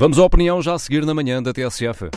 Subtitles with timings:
[0.00, 2.08] Vamos à opinião já a seguir na manhã da TSF.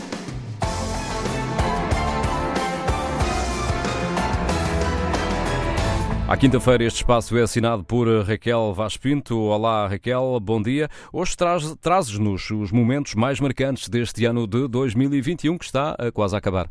[6.29, 9.35] À quinta-feira este espaço é assinado por Raquel Vaz Pinto.
[9.35, 10.89] Olá Raquel, bom dia.
[11.11, 16.35] Hoje traz, trazes-nos os momentos mais marcantes deste ano de 2021 que está a quase
[16.35, 16.69] a acabar.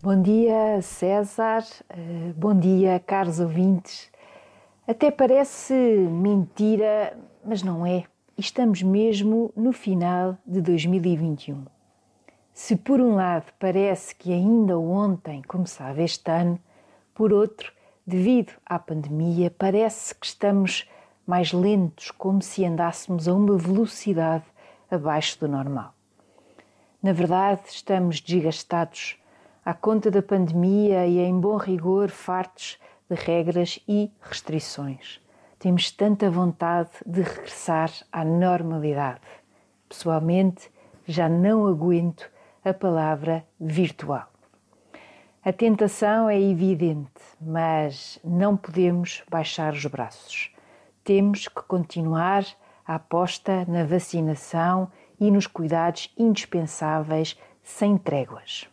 [0.00, 4.12] Bom dia César, eh, bom dia caros ouvintes.
[4.86, 8.04] Até parece mentira, mas não é.
[8.38, 11.64] Estamos mesmo no final de 2021.
[12.52, 16.60] Se por um lado parece que ainda ontem começava este ano,
[17.14, 17.72] por outro,
[18.06, 20.86] devido à pandemia, parece que estamos
[21.26, 24.44] mais lentos, como se andássemos a uma velocidade
[24.90, 25.94] abaixo do normal.
[27.02, 29.16] Na verdade, estamos desgastados
[29.64, 35.24] à conta da pandemia e, em bom rigor, fartos de regras e restrições.
[35.58, 39.20] Temos tanta vontade de regressar à normalidade.
[39.88, 40.70] Pessoalmente,
[41.06, 42.30] já não aguento
[42.64, 44.28] a palavra virtual.
[45.42, 47.08] A tentação é evidente,
[47.40, 50.52] mas não podemos baixar os braços.
[51.04, 52.44] Temos que continuar
[52.84, 58.68] a aposta na vacinação e nos cuidados indispensáveis sem tréguas.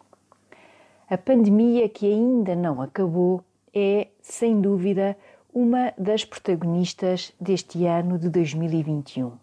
[1.09, 5.17] A pandemia que ainda não acabou é, sem dúvida,
[5.53, 9.33] uma das protagonistas deste ano de 2021.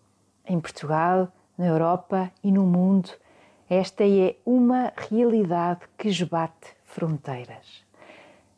[0.45, 3.11] Em Portugal, na Europa e no mundo,
[3.69, 7.85] esta é uma realidade que esbate fronteiras.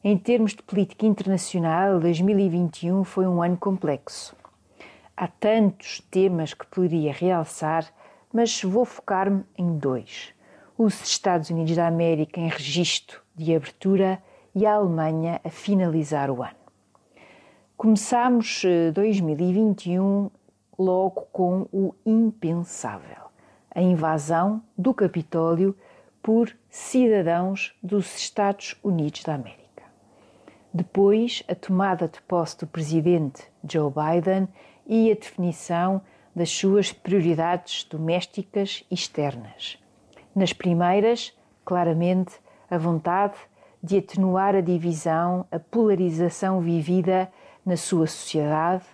[0.02, 4.34] Em termos de política internacional, 2021 foi um ano complexo.
[5.14, 7.86] Há tantos temas que poderia realçar,
[8.32, 10.32] mas vou focar-me em dois:
[10.78, 14.22] os Estados Unidos da América em registro de abertura
[14.54, 16.61] e a Alemanha a finalizar o ano.
[17.82, 18.62] Começamos
[18.94, 20.30] 2021 eh,
[20.78, 23.24] logo com o impensável:
[23.74, 25.76] a invasão do Capitólio
[26.22, 29.82] por cidadãos dos Estados Unidos da América.
[30.72, 34.46] Depois, a tomada de posse do presidente Joe Biden
[34.86, 36.02] e a definição
[36.36, 39.76] das suas prioridades domésticas e externas.
[40.36, 42.34] Nas primeiras, claramente,
[42.70, 43.34] a vontade
[43.82, 47.28] de atenuar a divisão, a polarização vivida
[47.64, 48.84] na sua sociedade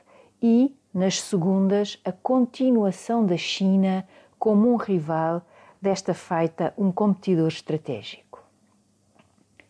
[0.42, 4.06] e, nas segundas, a continuação da China
[4.38, 5.42] como um rival,
[5.80, 8.42] desta feita um competidor estratégico.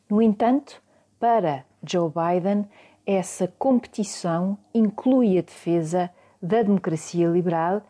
[0.09, 0.83] No entanto,
[1.21, 2.67] para Joe Biden,
[3.07, 6.11] essa competição inclui a defesa
[6.41, 7.83] da democracia liberal,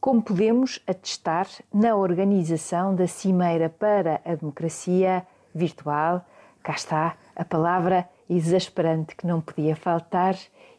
[0.00, 6.26] como podemos atestar na organização da Cimeira para a Democracia Virtual,
[6.62, 10.36] cá está a palavra exasperante que não podia faltar,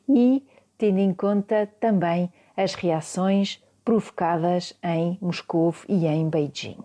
[0.08, 0.46] e
[0.78, 6.84] tendo em conta também as reações provocadas em Moscou e em Beijing.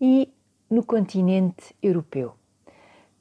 [0.00, 0.32] E
[0.70, 2.34] no continente europeu,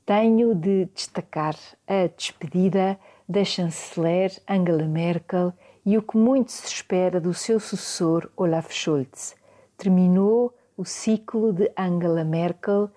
[0.05, 1.55] tenho de destacar
[1.87, 5.53] a despedida da chanceler Angela Merkel
[5.85, 9.35] e o que muito se espera do seu sucessor Olaf Scholz.
[9.77, 12.89] Terminou o ciclo de Angela Merkel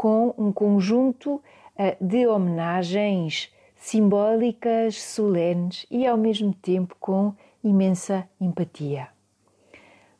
[0.00, 1.42] com um conjunto
[1.76, 9.08] eh, de homenagens simbólicas, solenes e ao mesmo tempo com imensa empatia.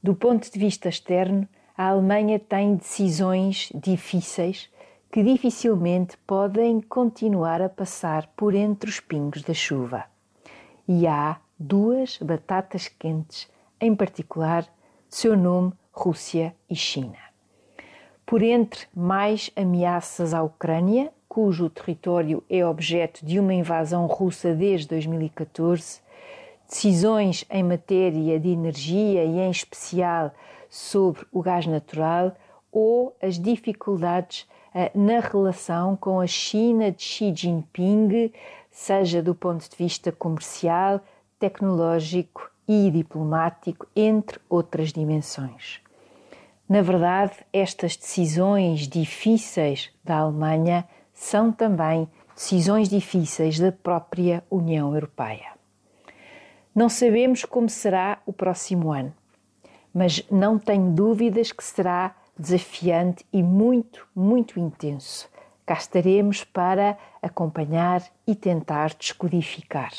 [0.02, 4.68] Do ponto de vista externo, a Alemanha tem decisões difíceis
[5.10, 10.04] que dificilmente podem continuar a passar por entre os pingos da chuva.
[10.86, 13.48] E há duas batatas quentes,
[13.80, 14.68] em particular,
[15.08, 17.29] seu nome Rússia e China
[18.30, 24.86] por entre mais ameaças à Ucrânia, cujo território é objeto de uma invasão russa desde
[24.86, 26.00] 2014,
[26.68, 30.32] decisões em matéria de energia e, em especial,
[30.68, 32.32] sobre o gás natural,
[32.70, 38.32] ou as dificuldades uh, na relação com a China de Xi Jinping,
[38.70, 41.00] seja do ponto de vista comercial,
[41.36, 45.80] tecnológico e diplomático, entre outras dimensões.
[46.70, 55.48] Na verdade, estas decisões difíceis da Alemanha são também decisões difíceis da própria União Europeia.
[56.72, 59.12] Não sabemos como será o próximo ano,
[59.92, 65.28] mas não tenho dúvidas que será desafiante e muito, muito intenso.
[65.66, 69.90] Cá estaremos para acompanhar e tentar descodificar.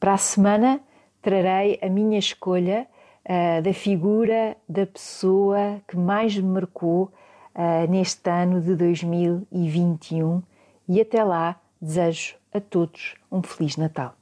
[0.00, 0.80] Para a semana,
[1.22, 2.88] trarei a minha escolha
[3.28, 7.12] uh, da figura da pessoa que mais me marcou
[7.54, 10.42] uh, neste ano de 2021
[10.88, 14.14] e até lá desejo a todos um Feliz Natal.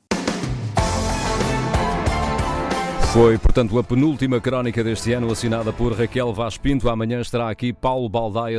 [3.17, 6.87] Foi, portanto, a penúltima crónica deste ano, assinada por Raquel Vaz Pinto.
[6.91, 8.55] Amanhã estará aqui Paulo Baldaia.